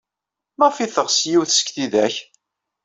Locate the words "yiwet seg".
1.29-1.67